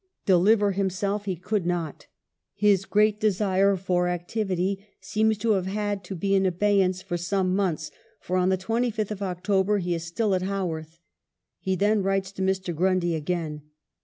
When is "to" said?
5.37-5.51, 6.05-6.15, 12.31-12.41